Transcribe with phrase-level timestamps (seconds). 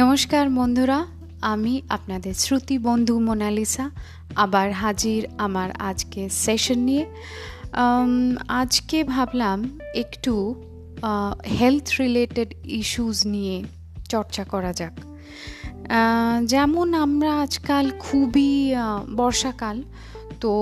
[0.00, 0.98] নমস্কার বন্ধুরা,
[1.52, 3.86] আমি আপনাদের শ্রুতি বন্ধু মোনালিসা,
[4.44, 7.04] আবার হাজির আমার আজকে সেশন নিয়ে।
[8.60, 9.58] আজকে ভাবলাম
[10.02, 10.34] একটু
[11.58, 12.50] হেলথ রিলেটেড
[12.80, 13.56] ইস্যুস নিয়ে
[14.12, 14.94] চর্চা করা যাক।
[16.52, 18.52] যেমন আমরা আজকাল খুবই
[19.20, 19.76] বর্ষাকাল,
[20.42, 20.52] তো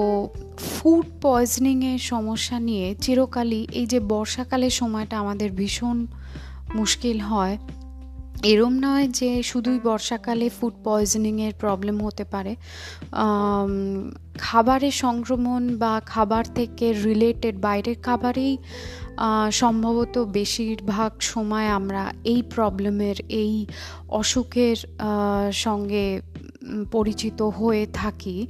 [0.68, 5.98] ফুড পয়জনিংয়ের সমস্যা নিয়ে চিরকালই এই যে বর্ষাকালের সময়টা আমাদের ভীষণ
[6.78, 7.56] মুশকিল হয়।
[8.42, 12.56] এরম নয় যে শুধুই বর্ষাকালে ফুড পয়জনিংয়ের প্রবলেম হতে পারে।
[14.38, 18.58] খাবারের সংক্রমণ বা খাবার থেকে রিলেটেড বাইরের খাবারেই
[19.50, 23.66] সম্ভবত বেশিরভাগ সময় আমরা এই প্রবলেমের এই
[24.08, 24.76] অসুখের
[25.52, 26.20] সঙ্গে
[26.90, 28.46] পরিচিত হয়ে থাকি।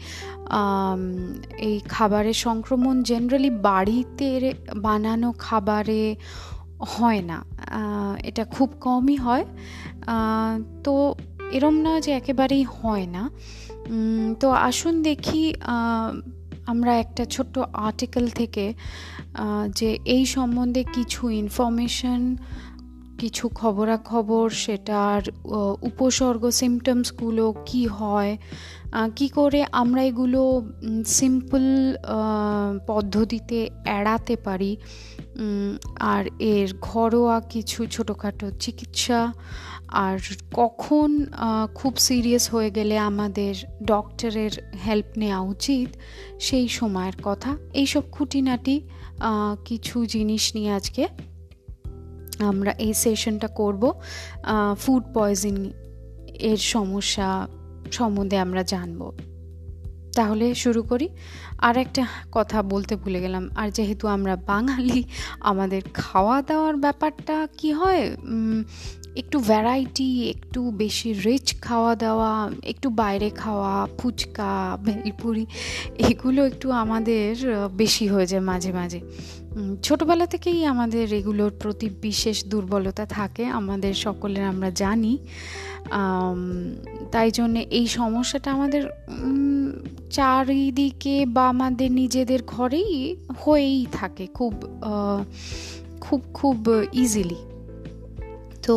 [1.58, 6.16] এই খাবারের সংক্রমণ জেনারেলি বাড়িতে বানানো খাবারে
[6.80, 7.38] হয় না।
[8.28, 9.44] এটা খুব কমই হয়।
[10.84, 10.94] তো
[11.56, 13.22] এরম না যে একেবারেই হয় না।
[14.40, 15.42] তো আসুন দেখি
[16.66, 18.66] আমরা একটা ছোট্ট আর্টিকেল থেকে
[19.78, 22.22] যে এই সম্বন্ধে কিছু ইনফরমেশন
[23.18, 25.22] কিছু খবরাখবর, সেটার
[25.82, 28.32] উপসর্গ সিমটমসগুলো কি হয়
[29.16, 30.40] কি করে আমরা এগুলো
[31.18, 31.64] সিম্পল
[32.86, 33.58] পদ্ধতিতে
[33.98, 34.72] এড়াতে পারি
[36.00, 39.32] আর এর ঘরোয়া কিছু ছোটোখাটো চিকিৎসা।
[39.88, 40.18] আর
[40.54, 41.26] কখন
[41.74, 44.50] খুব সিরিয়াস হয়ে গেলে আমাদের ডক্টরের
[44.86, 45.88] হেল্প নেওয়া উচিত,
[46.40, 48.80] সেই সময়ের কথা। এইসব খুঁটিনাটি
[49.64, 51.08] কিছু জিনিস নিয়ে আজকে
[52.38, 53.92] আমরা এই সেশনটা করব।
[54.78, 55.56] ফুড পয়জন
[56.40, 57.48] এর সমস্যা
[57.92, 59.18] সম্বন্ধে আমরা জানব।
[60.14, 61.08] তাহলে শুরু করি।
[61.58, 65.04] আর একটা কথা বলতে ভুলে গেলাম। আর যেহেতু আমরা বাঙালি,
[65.40, 68.16] আমাদের খাওয়া দাওয়ার ব্যাপারটা কি হয়?
[69.16, 75.46] একটু ভ্যারাইটি একটু বেশি রিচ খাওয়া দাওয়া একটু বাইরে খাওয়া, ফুচকা, ভেলপুরি,
[75.98, 77.36] এগুলো একটু আমাদের
[77.76, 79.00] বেশি হয়ে যায় মাঝে মাঝে।
[79.82, 85.14] ছোটবেলা থেকেই আমাদের এগুলোর প্রতি বিশেষ দুর্বলতা থাকে, আমাদের সকলের আমরা জানি।
[87.12, 88.82] তাই জন্যে এই সমস্যাটা আমাদের
[90.10, 92.92] চারিদিকে বা আমাদের নিজেদের ঘরেই
[93.42, 94.54] হয়েই থাকে খুব
[96.00, 96.58] খুব খুব
[97.02, 97.40] ইজিলি
[98.66, 98.74] তো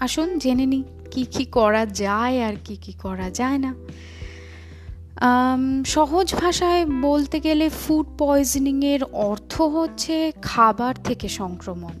[0.00, 3.70] আসুন জেনে নিই, কী কী করা যায় আর কি কি করা যায় না।
[5.86, 11.94] সহজ ভাষায় বলতে গেলে ফুড পয়জনিংয়ের অর্থ হচ্ছে খাবার থেকে সংক্রমণ।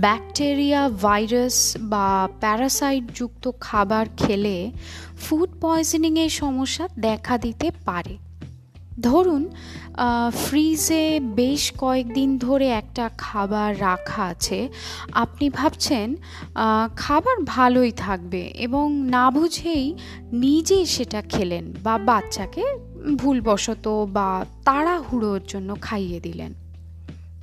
[0.00, 4.70] ব্যাকটেরিয়া ভাইরাস বা প্যারাসাইটযুক্ত খাবার খেলে
[5.20, 8.16] ফুড পয়জনিংয়ের সমস্যা দেখা দিতে পারে।
[9.00, 9.50] ধরুন
[10.34, 14.68] ফ্রিজে বেশ কয়েকদিন ধরে একটা খাবার রাখা আছে।
[15.12, 16.16] আপনি ভাবছেন
[16.96, 19.94] খাবার ভালোই থাকবে এবং না বুঝেই
[20.32, 22.64] নিজে সেটা খেলেন বা বাচ্চাকে
[23.16, 26.54] ভুলবশত বা তাড়াহুড়োর জন্য খাইয়ে দিলেন।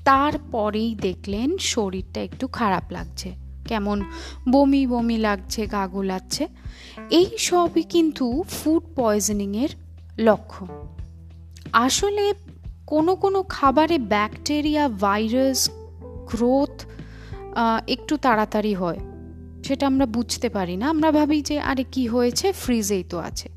[0.06, 3.30] তারপরেই দেখলেন শরীরটা একটু খারাপ লাগছে।
[3.68, 3.98] কেমন
[4.52, 6.48] বমি বমি লাগছে, গা গোলাচ্ছে।
[7.10, 9.70] এই সবই কিন্তু ফুড পয়জনিংয়ের
[10.18, 10.68] লক্ষণ।
[11.75, 12.34] আসলে
[12.88, 15.69] কোনো কোনো খাবারে ব্যাকটেরিয়া, ভাইরাস,
[16.02, 16.86] গ্রোথ
[17.88, 19.00] একটু তাড়াতাড়ি হয়।
[19.63, 22.52] সেটা আমরা বুঝতে পারি না। আমরা ভাবি যে, আরে, কি হয়েছে?
[22.52, 23.50] ফ্রিজেই তো আছে।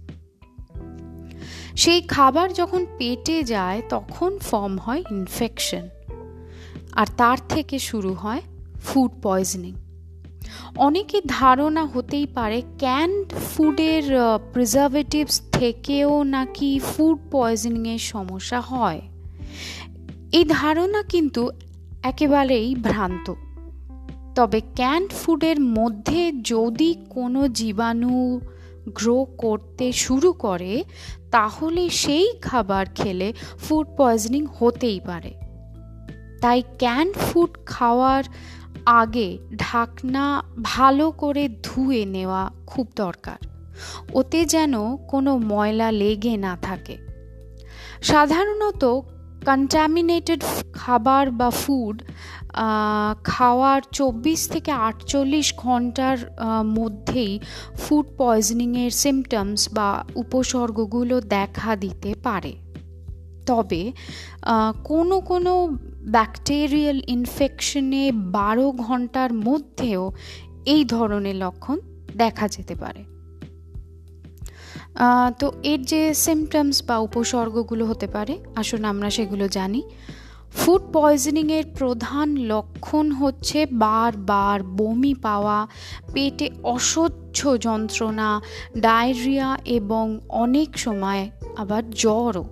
[1.76, 5.88] সেই খাবার যখন পেটে যায়, তখন ফর্ম হয় ইনফেকশন।
[6.92, 8.42] আর তার থেকে শুরু হয়
[8.84, 9.74] ফুড পয়জনিং।
[10.76, 14.02] অনেকের ধারণা হতেই পারে ক্যান্ড ফুডের
[14.52, 19.00] প্রিজারভেটিভস থেকেও নাকি ফুড পয়জনিংয়ের সমস্যা হয়।
[20.32, 21.50] এই ধারণা কিন্তু
[22.02, 23.34] একেবারেই ভ্রান্ত।
[24.34, 28.40] তবে ক্যান্ড ফুডের মধ্যে যদি কোনো জীবাণু
[28.94, 30.84] গ্রো করতে শুরু করে,
[31.30, 35.34] তাহলে সেই খাবার খেলে ফুড পয়জনিং হতেই পারে।
[36.40, 38.24] তাই ক্যান্ড ফুড খাওয়ার
[38.88, 43.40] আগে ঢাকনা ভালো করে ধুয়ে নেওয়া খুব দরকার।
[44.12, 46.96] ওতে যেন কোনো ময়লা লেগে না থাকে।
[48.02, 48.84] সাধারণত
[49.46, 50.40] কন্টামিনেটেড
[50.72, 51.96] খাবার বা ফুড
[53.24, 56.16] খাওয়ার চব্বিশ থেকে আটচল্লিশ ঘণ্টার
[56.64, 57.40] মধ্যেই
[57.76, 62.52] ফুড পয়জনিংয়ের সিমটমস বা উপসর্গগুলো দেখা দিতে পারে।
[63.48, 63.82] তবে
[64.90, 65.52] কোনো কোনো
[66.16, 68.04] ব্যাকটেরিয়াল ইনফেকশনে
[68.36, 70.02] বারো ঘণ্টার মধ্যেও
[70.74, 71.78] এই ধরনের লক্ষণ
[72.22, 73.02] দেখা যেতে পারে।
[75.40, 79.82] তো এর যে সিমটমস বা উপসর্গগুলো হতে পারে, আসুন আমরা সেগুলো জানি।
[80.58, 85.58] ফুড পয়জনিংয়ের প্রধান লক্ষণ হচ্ছে বারবার বমি পাওয়া,
[86.14, 88.30] পেটে অসহ্য যন্ত্রণা,
[88.86, 89.48] ডায়রিয়া
[89.78, 90.04] এবং
[90.44, 91.22] অনেক সময়
[91.56, 92.44] আবার জ্বরও।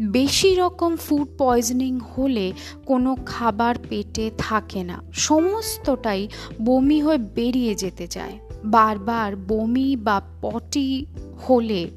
[0.00, 2.52] বেশি রকম ফুড পয়জনিং হলে
[2.86, 6.28] কোনো খাবার পেটে থাকে না। সমস্তটাই
[6.62, 11.06] বমি হয়ে বেরিয়ে যেতে চায়। বারবার বমি বা পটি
[11.48, 11.90] হলে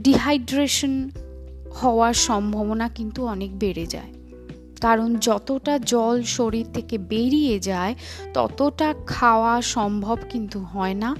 [0.00, 1.10] ডিহাইড্রেশন
[1.82, 4.21] হওয়ার সম্ভাবনা কিন্তু অনেক বেড়ে যায়।
[4.82, 7.94] কারণ যতটা জল শরীর থেকে বেরিয়ে যায়,
[8.34, 11.16] ততটা খাওয়া সম্ভব কিন্তু হয় না।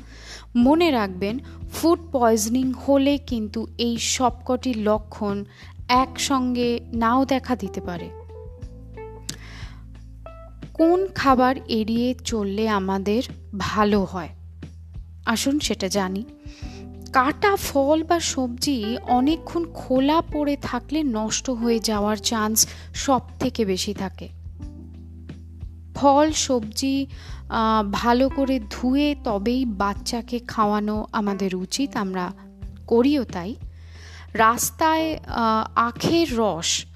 [0.56, 1.38] মনে রাখবেন
[1.72, 5.44] ফুড পয়জনিং হলে কিন্তু এই সবকটি লক্ষণ
[5.88, 8.08] একসঙ্গে নাও দেখা দিতে পারে।
[10.74, 13.22] কোন খাবার এড়িয়ে চললে আমাদের
[13.58, 14.28] ভালো হয়?
[15.26, 16.24] আসুন সেটা জানি।
[17.12, 23.94] কাটা ফল বা সবজি অনেকক্ষণ খোলা পড়ে থাকলে নষ্ট হয়ে যাওয়ার চান্স সব থেকে বেশি
[23.94, 24.28] থাকে।
[25.94, 27.06] ফল, সবজি
[27.92, 32.32] ভালো করে ধুয়ে তবেই বাচ্চাকে খাওয়ানো আমাদের উচিত, আমরা
[32.86, 33.54] করিও তাই।
[34.34, 35.20] রাস্তায়
[35.76, 36.86] আখের রস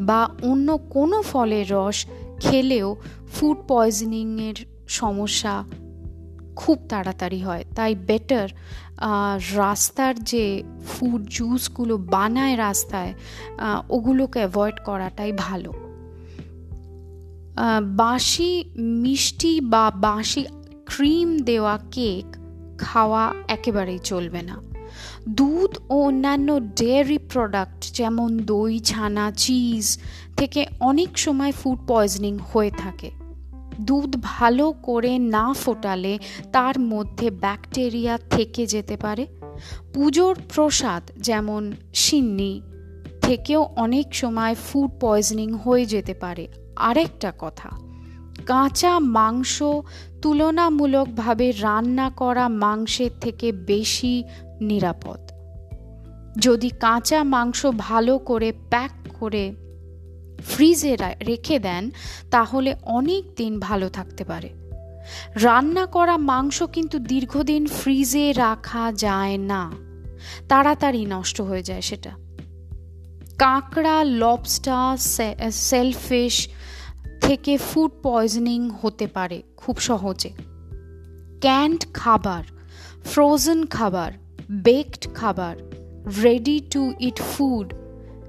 [0.00, 2.06] বা অন্য কোনো ফলের রস
[2.40, 2.96] খেলেও
[3.34, 4.54] ফুড পয়জনিংয়ের
[4.88, 5.64] সমস্যা
[6.60, 8.48] খুব তাড়াতাড়ি হয়। তাই বেটার
[9.56, 10.44] রাস্তার যে
[10.88, 13.12] ফুড জুসগুলো বানায় রাস্তায়
[13.88, 15.70] ওগুলোকে অ্যাভয়েড করাটাই ভালো।
[18.00, 18.52] বাসি
[19.04, 20.42] মিষ্টি বা বাসি
[20.86, 22.26] ক্রিম দেওয়া কেক
[22.78, 24.56] খাওয়া একেবারেই চলবে না।
[25.28, 26.48] দুধ ও অন্যান্য
[26.80, 29.86] ডেয়ারি প্রোডাক্ট যেমন দই, ছানা চিজ
[30.36, 33.10] থেকে অনেক সময় ফুড পয়জনিং হয়ে থাকে।
[33.80, 36.18] দুধ ভালো করে না ফোটালে
[36.52, 39.26] তার মধ্যে ব্যাকটেরিয়া থেকে যেতে পারে।
[39.94, 42.62] পুজোর প্রসাদ যেমন সিন্নি
[43.22, 47.68] থেকেও অনেক সময় ফুড পয়জনিং হয়ে যেতে পারে। আরেকটা কথা,
[48.46, 49.62] কাঁচা মাংস
[50.22, 54.24] তুলনামূলকভাবে রান্না করা মাংসের থেকে বেশি
[54.60, 55.30] নিরাপদ।
[56.38, 58.90] যদি কাঁচা মাংস ভালো করে প্যাক
[59.20, 59.54] করে
[60.46, 60.96] ফ্রিজে
[61.26, 61.90] রেখে দেন,
[62.30, 64.48] তাহলে অনেক দিন ভালো থাকতে পারে।
[65.34, 69.72] রান্না করা মাংস কিন্তু দীর্ঘদিন ফ্রিজে রাখা যায় না।
[70.48, 72.10] তাড়াতাড়ি নষ্ট হয়ে যায় সেটা।
[73.38, 74.96] কাঁকড়া লবস্টার
[75.50, 76.48] সেলফিশ
[77.20, 80.30] থেকে ফুড পয়জনিং হতে পারে খুব সহজে।
[81.40, 82.44] ক্যান্ড খাবার
[83.04, 84.12] ফ্রোজেন খাবার
[84.50, 85.56] বেকড খাবার
[86.22, 87.74] রেডি টু ইট ফুড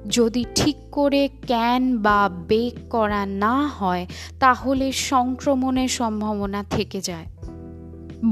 [0.09, 4.07] যদি ঠিক করে ক্যান বা বেক করা না হয়,
[4.39, 7.25] তাহলে সংক্রমণের সম্ভাবনা থেকে যায়।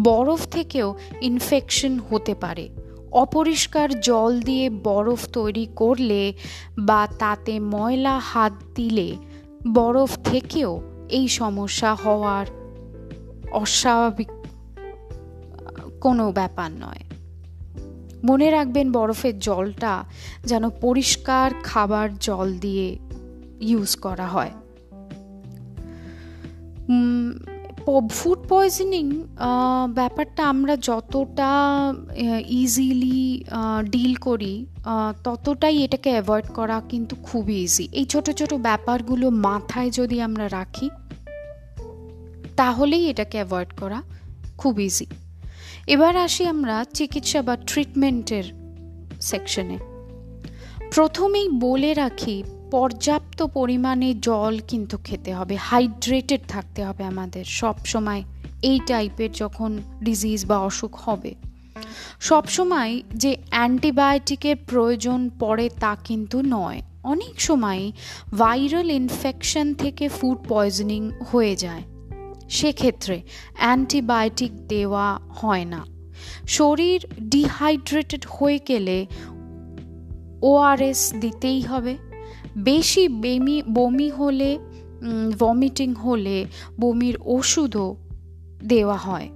[0.03, 2.69] বরফ থেকেও ইনফেকশন হতে পারে।
[3.11, 6.33] অপরিষ্কার জল দিয়ে বরফ তৈরি করলে
[6.79, 9.15] বা তাতে ময়লা হাত দিলে
[9.73, 12.45] বরফ থেকেও এই সমস্যা হওয়ার
[13.51, 14.27] অস্বাভাবিক
[16.01, 17.16] কোনো ব্যাপার নয়।
[18.23, 20.03] মনে রাখবেন বরফের জলটা
[20.45, 22.99] যেন পরিষ্কার খাবার জল দিয়ে
[23.59, 24.51] ইউজ করা হয়।
[28.11, 29.23] ফুড পয়জনিং
[29.93, 31.49] ব্যাপারটা আমরা যতটা
[32.47, 33.43] ইজিলি
[33.89, 34.65] ডিল করি
[35.23, 40.89] ততটাই এটাকে অ্যাভয়েড করা কিন্তু খুবই ইজি এই ছোট ছোট ব্যাপারগুলো মাথায় যদি আমরা রাখি,
[42.57, 44.01] তাহলেই এটাকে অ্যাভয়েড করা
[44.57, 45.05] খুব ইজি
[45.87, 48.45] এবার আসি আমরা চিকিৎসা বা ট্রিটমেন্টের
[49.21, 49.77] সেকশনে
[50.91, 58.23] প্রথমেই বলে রাখি, পর্যাপ্ত পরিমাণে জল কিন্তু খেতে হবে হাইড্রেটেড থাকতে হবে আমাদের। সব সময়
[58.61, 59.71] এই টাইপের যখন
[60.03, 61.35] ডিজিজ বা অসুখ হবে,
[62.19, 67.91] সব সময় যে অ্যান্টিবায়োটিকের প্রয়োজন পড়ে তা কিন্তু নয়। অনেক সময়
[68.37, 71.01] ভাইরাল ইনফেকশন থেকে ফুড পয়জনিং
[71.31, 71.83] হয়ে যায়।
[72.49, 73.21] সেক্ষেত্রে
[73.53, 75.85] অ্যান্টিবায়োটিক দেওয়া হয় না।
[76.47, 79.05] শরীর ডিহাইড্রেটেড হয়ে গেলে
[80.41, 81.97] ওআরএস দিতেই হবে।
[82.57, 84.57] বেশি বেমি, বমি হলে
[85.39, 86.45] ভমিটিং হলে
[86.79, 87.95] বমির ওষুধও
[88.63, 89.29] দেওয়া হয়।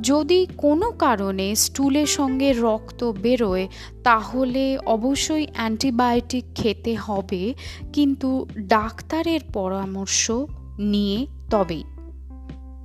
[0.00, 3.68] যদি কোনো কারণে স্টুলের সঙ্গে রক্ত বেরোয়,
[4.04, 7.54] তাহলে অবশ্যই অ্যান্টিবায়োটিক খেতে হবে,
[7.92, 10.30] কিন্তু ডাক্তারের পরামর্শ
[10.78, 11.84] নিয়ে তবেই।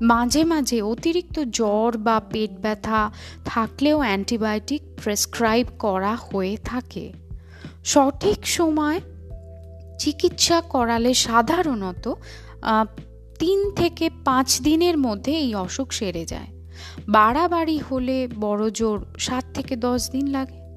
[0.02, 3.12] মাঝে মাঝে অতিরিক্ত জ্বর বা পেট ব্যথা
[3.46, 7.14] থাকলেও অ্যান্টিবায়োটিক প্রেসক্রাইব করা হয়ে থাকে।
[7.84, 9.02] সঠিক সময়
[10.00, 12.14] চিকিৎসা করালে সাধারণত
[13.40, 16.48] তিন থেকে পাঁচ দিনের মধ্যে এই অসুখ সেরে যায়।
[17.10, 20.68] বাড়াবাড়ি হলে বড় জোর সাত থেকে দশ দিন লাগে।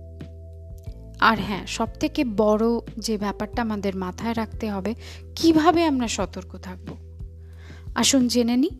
[1.21, 2.67] আর হ্যাঁ সব থেকে বড়
[2.99, 4.95] যে ব্যাপারটা আমাদের মাথায় রাখতে হবে,
[5.35, 6.97] কীভাবে আমরা সতর্ক থাকব?
[7.95, 8.71] আসুন জেনে নিই।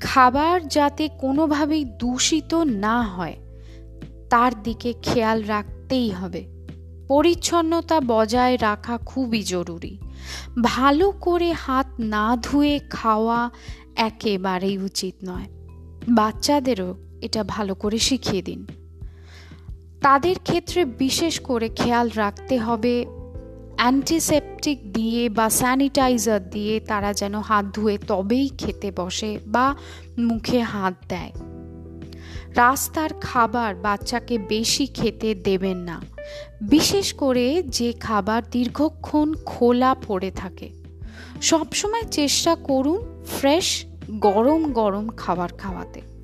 [0.00, 3.36] খাবার যাতে কোনোভাবেই দূষিত না হয়,
[4.30, 6.46] তার দিকে খেয়াল রাখতেই হবে।
[7.08, 9.98] পরিচ্ছন্নতা বজায় রাখা খুবই জরুরি।
[10.62, 13.50] ভালো করে হাত না ধুয়ে খাওয়া
[13.96, 15.44] একেবারেই উচিত নয়।
[16.08, 18.66] বাচ্চাদেরও এটা ভালো করে শিখিয়ে দিন।
[20.00, 23.06] তাদের ক্ষেত্রে বিশেষ করে খেয়াল রাখতে হবে
[23.78, 29.76] অ্যান্টিসেপটিক দিয়ে বা স্যানিটাইজার দিয়ে তারা যেন হাত ধুয়ে তবেই খেতে বসে বা
[30.18, 31.32] মুখে হাত দেয়।
[32.54, 36.00] রাস্তার খাবার বাচ্চাকে বেশি খেতে দেবেন না।
[36.60, 40.70] বিশেষ করে যে খাবার দীর্ঘক্ষণ খোলা পড়ে থাকে।
[41.42, 46.17] সবসময় চেষ্টা করুন ফ্রেশ, গরম গরম খাবার খাওয়াতে।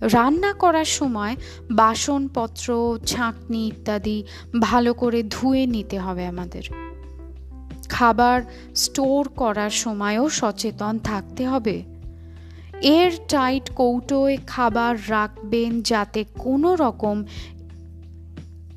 [0.00, 1.36] রান্না করার সময়
[1.70, 4.24] বাসনপত্র, ছাঁকনি ইত্যাদি
[4.60, 6.62] ভালো করে ধুয়ে নিতে হবে আমাদের।
[7.88, 8.42] খাবার
[8.74, 11.82] স্টোর করার সময়ও সচেতন থাকতে হবে।
[12.82, 17.24] এর টাইট কৌটোয় খাবার রাখবেন যাতে কোনো রকম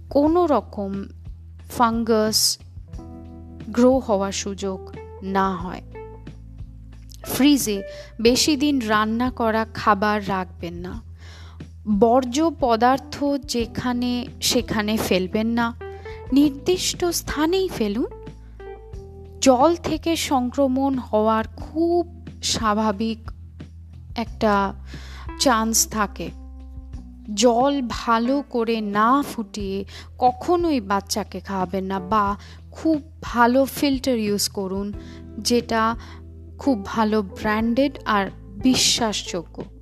[0.09, 1.03] কোনো রকম
[1.77, 2.57] ফাঙ্গাস
[3.69, 4.91] গ্রো হওয়ার সুযোগ
[5.23, 5.81] না হয়।
[7.25, 7.83] ফ্রিজে
[8.21, 11.12] বেশি দিন রান্না করা খাবার রাখবেন না।
[11.87, 15.73] বর্জ্য পদার্থ যেখানে সেখানে ফেলবেন না,
[16.31, 18.05] নির্দিষ্ট স্থানেই ফেলুন।
[19.41, 23.31] জল থেকে সংক্রমণ হওয়ার খুব স্বাভাবিক
[24.15, 24.73] একটা
[25.39, 26.29] চান্স থাকে।
[27.33, 29.85] জল ভালো করে না ফুটিয়ে
[30.17, 32.37] কখনোই বাচ্চাকে খাওয়াবেন না বা
[32.71, 34.93] খুব ভালো ফিল্টার ইউজ করুন,
[35.37, 35.95] যেটা
[36.59, 38.29] খুব ভালো ব্র্যান্ডেড আর
[38.63, 39.72] বিশ্বাসযোগ্য।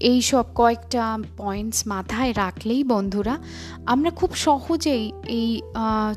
[0.00, 3.38] এই সব কয়েকটা পয়েন্টস মাথায় রাখলেই বন্ধুরা,
[3.86, 5.62] আমরা খুব সহজেই এই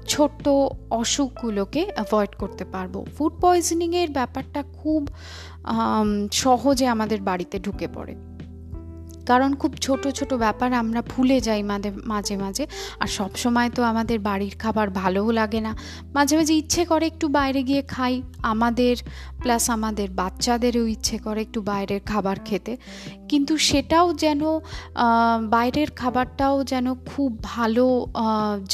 [0.08, 0.50] ছোট্ট
[0.92, 5.02] অসুখগুলোকে অ্যাভয়েড করতে পারব। ফুড পয়জনিংয়ের ব্যাপারটা খুব
[6.32, 8.29] সহজে আমাদের বাড়িতে ঢুকে পড়ে।
[9.30, 12.64] কারণ খুব ছোট ছোট ব্যাপার, আমরা ভুলে যাই মাঝে মাঝে মাঝে।
[13.02, 15.72] আর সব সময় তো আমাদের বাড়ির খাবার ভালোও লাগে না।
[16.16, 18.14] মাঝে মাঝে ইচ্ছে করে একটু বাইরে গিয়ে খাই।
[18.54, 18.96] আমাদের
[19.42, 22.74] প্লাস আমাদের বাচ্চাদেরও ইচ্ছে করে একটু বাইরের খাবার খেতে।
[23.30, 24.42] কিন্তু সেটাও যেন
[25.56, 27.86] বাইরের খাবারটাও যেন খুব ভালো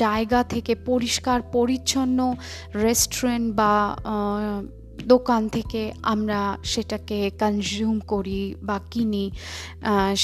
[0.03, 2.19] জায়গা থেকে পরিষ্কার, পরিচ্ছন্ন
[2.85, 3.73] রেস্টুরেন্ট বা
[5.07, 5.81] দোকান থেকে
[6.13, 9.23] আমরা সেটাকে কনজিউম করি বা কিনি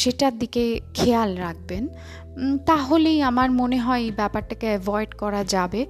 [0.01, 1.83] সেটার দিকে খেয়াল রাখবেন।
[2.65, 5.81] তাহলেই আমার মনে হয় এই ব্যাপারটাকে অ্যাভয়েড করা যাবে।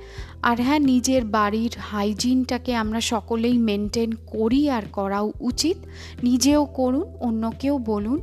[0.49, 5.77] আর হ্যাঁ নিজের বাড়ির হাইজিনটাকে আমরা সকলেই মেনটেন করি আর করাও উচিত।
[6.23, 8.19] নিজেও করুন, অন্যকেও বলুন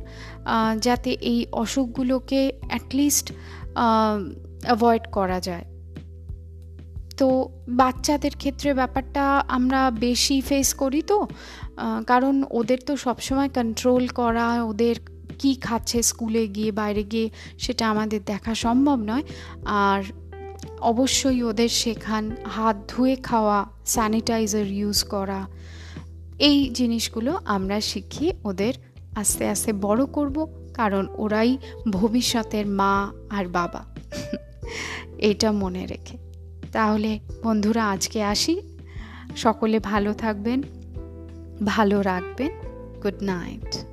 [0.85, 3.27] যাতে এই অসুখগুলোকে অ্যাটলিস্ট
[4.67, 5.65] অ্যাভয়েড করা যায়।
[7.19, 7.27] তো
[7.81, 9.23] বাচ্চাদের ক্ষেত্রে ব্যাপারটা
[9.57, 11.17] আমরা বেশি ফেস করি তো
[12.07, 14.95] কারণ ওদের তো সবসময় কন্ট্রোল করা, ওদের
[15.39, 17.27] কি খাচ্ছে স্কুলে গিয়ে, বাইরে গিয়ে
[17.63, 19.25] সেটা আমাদের দেখা সম্ভব নয়।
[19.85, 20.01] আর
[20.91, 23.59] অবশ্যই ওদের শেখান, হাত ধুয়ে খাওয়া
[23.93, 25.41] স্যানিটাইজার ইউজ করা,
[26.49, 28.73] এই জিনিসগুলো আমরা শিখিয়ে ওদের
[29.21, 30.37] আস্তে আস্তে বড় করব,
[30.79, 31.51] কারণ ওরাই
[31.97, 32.93] ভবিষ্যতের মা
[33.37, 33.81] আর বাবা।
[35.29, 36.28] এটা মনে রেখে।
[36.71, 38.61] তাহলে বন্ধুরা আজকে আসি।
[39.35, 40.61] সকলে ভালো থাকবেন
[41.65, 42.51] ভালো রাখবেন।
[43.03, 43.88] Good night.